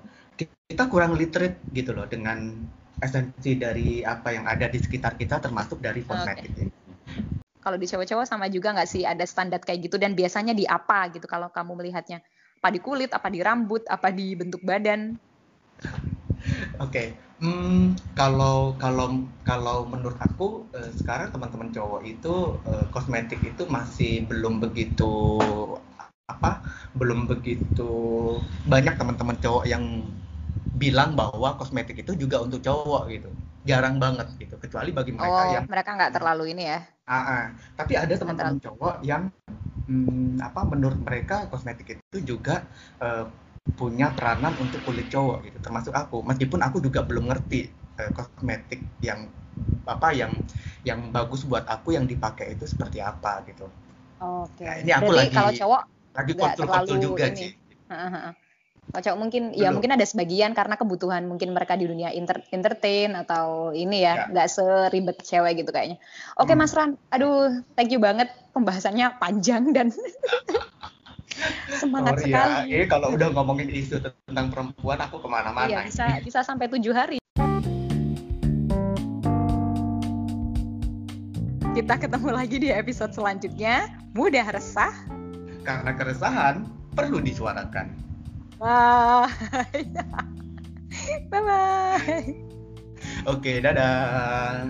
Kita 0.70 0.90
kurang 0.90 1.18
literate 1.18 1.62
gitu 1.74 1.94
loh 1.94 2.06
dengan 2.10 2.54
esensi 3.02 3.58
dari 3.58 4.06
apa 4.06 4.32
yang 4.34 4.46
ada 4.46 4.70
di 4.70 4.78
sekitar 4.78 5.18
kita, 5.18 5.42
termasuk 5.42 5.82
dari 5.82 6.06
kosmetik 6.06 6.50
okay. 6.50 6.62
ini 6.70 6.83
kalau 7.64 7.80
di 7.80 7.88
cowok-cowok 7.88 8.28
sama 8.28 8.52
juga 8.52 8.76
nggak 8.76 8.90
sih 8.92 9.08
ada 9.08 9.24
standar 9.24 9.64
kayak 9.64 9.88
gitu 9.88 9.96
dan 9.96 10.12
biasanya 10.20 10.52
di 10.52 10.68
apa 10.68 11.08
gitu 11.16 11.24
kalau 11.32 11.48
kamu 11.48 11.80
melihatnya? 11.80 12.20
Apa 12.60 12.76
di 12.76 12.80
kulit, 12.84 13.12
apa 13.16 13.28
di 13.32 13.40
rambut, 13.40 13.88
apa 13.88 14.12
di 14.12 14.36
bentuk 14.36 14.60
badan? 14.68 15.16
Oke, 16.84 16.92
okay. 16.92 17.08
hmm, 17.40 17.96
kalau 18.20 18.76
kalau 18.76 19.24
kalau 19.48 19.88
menurut 19.88 20.20
aku 20.20 20.68
eh, 20.76 20.92
sekarang 20.92 21.32
teman-teman 21.32 21.72
cowok 21.72 22.02
itu 22.04 22.36
eh, 22.68 22.86
kosmetik 22.92 23.40
itu 23.48 23.64
masih 23.72 24.28
belum 24.28 24.60
begitu 24.60 25.40
apa, 26.28 26.64
belum 27.00 27.32
begitu 27.32 27.92
banyak 28.68 28.96
teman-teman 29.00 29.40
cowok 29.40 29.64
yang 29.72 29.84
bilang 30.76 31.16
bahwa 31.16 31.56
kosmetik 31.56 32.04
itu 32.04 32.12
juga 32.18 32.44
untuk 32.44 32.60
cowok 32.60 33.08
gitu 33.14 33.30
jarang 33.64 33.96
banget 34.04 34.28
gitu 34.42 34.56
kecuali 34.74 34.90
bagi 34.90 35.12
mereka 35.14 35.30
oh, 35.38 35.46
yang 35.54 35.66
mereka 35.70 35.90
nggak 35.94 36.14
terlalu 36.18 36.44
ini 36.58 36.64
ya 36.66 36.80
uh, 36.82 37.14
uh, 37.14 37.44
tapi 37.78 37.94
ada 37.94 38.14
teman-teman 38.18 38.58
cowok 38.58 39.06
yang 39.06 39.30
hmm, 39.86 40.42
apa 40.42 40.62
menurut 40.66 40.98
mereka 40.98 41.46
kosmetik 41.54 42.02
itu 42.02 42.18
juga 42.26 42.66
uh, 42.98 43.30
punya 43.78 44.10
peranan 44.18 44.58
untuk 44.58 44.82
kulit 44.82 45.14
cowok 45.14 45.46
gitu 45.46 45.62
termasuk 45.62 45.94
aku 45.94 46.26
meskipun 46.26 46.66
aku 46.66 46.82
juga 46.82 47.06
belum 47.06 47.30
ngerti 47.30 47.70
uh, 48.02 48.10
kosmetik 48.18 48.82
yang 49.06 49.30
apa 49.86 50.10
yang 50.10 50.34
yang 50.82 51.14
bagus 51.14 51.46
buat 51.46 51.70
aku 51.70 51.94
yang 51.94 52.10
dipakai 52.10 52.58
itu 52.58 52.66
seperti 52.66 52.98
apa 52.98 53.46
gitu. 53.46 53.70
Oke. 54.18 54.66
Okay. 54.66 54.66
Nah, 54.66 54.76
ini 54.82 54.92
aku 54.98 55.14
Berarti 55.14 55.20
lagi 55.22 55.36
kalau 55.38 55.52
cowok 55.54 55.82
lagi 56.18 56.34
konsul-konsul 56.34 56.98
juga 56.98 57.26
ini. 57.30 57.38
sih. 57.38 57.52
Cowok 58.92 59.18
mungkin 59.18 59.44
ya 59.56 59.72
mungkin 59.74 59.96
ada 59.96 60.06
sebagian 60.06 60.54
karena 60.54 60.78
kebutuhan 60.78 61.26
mungkin 61.26 61.56
mereka 61.56 61.74
di 61.74 61.90
dunia 61.90 62.14
inter 62.14 62.44
entertain 62.54 63.16
atau 63.18 63.74
ini 63.74 64.04
ya, 64.06 64.28
ya. 64.28 64.32
nggak 64.36 64.48
ya. 64.48 64.54
seribet 64.54 65.18
cewek 65.24 65.64
gitu 65.64 65.72
kayaknya. 65.74 65.98
Oke 66.38 66.54
hmm. 66.54 66.62
Mas 66.62 66.76
Ran, 66.78 67.00
aduh 67.10 67.64
thank 67.74 67.90
you 67.90 67.98
banget 67.98 68.30
pembahasannya 68.54 69.18
panjang 69.18 69.74
dan 69.74 69.90
semangat 71.82 72.16
oh, 72.18 72.22
sekali. 72.22 72.70
Iya, 72.70 72.86
kalau 72.86 73.18
udah 73.18 73.34
ngomongin 73.34 73.72
isu 73.74 73.98
tentang 74.30 74.54
perempuan 74.54 75.00
aku 75.02 75.18
ke 75.18 75.28
mana-mana. 75.32 75.70
Iya 75.72 75.80
bisa 75.90 76.06
bisa 76.22 76.40
sampai 76.46 76.70
tujuh 76.70 76.94
hari. 76.94 77.18
Kita 81.74 81.98
ketemu 81.98 82.30
lagi 82.30 82.62
di 82.62 82.70
episode 82.70 83.18
selanjutnya. 83.18 83.90
Mudah 84.14 84.46
resah. 84.54 84.94
Karena 85.66 85.98
keresahan 85.98 86.70
perlu 86.94 87.18
disuarakan. 87.18 88.13
Bye. 88.60 89.32
Bye-bye. 91.32 92.36
Oke, 93.28 93.60
dadah. 93.64 94.68